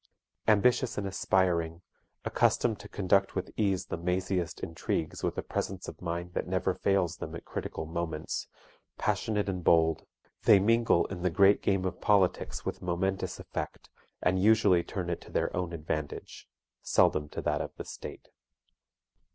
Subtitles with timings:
[0.47, 1.83] Ambitious and aspiring,
[2.25, 6.73] accustomed to conduct with ease the maziest intrigues with a presence of mind that never
[6.73, 8.47] fails them at critical moments,
[8.97, 10.07] passionate and bold,
[10.45, 13.91] they mingle in the great game of politics with momentous effect,
[14.23, 16.49] and usually turn it to their own advantage,
[16.81, 18.29] seldom to that of the state."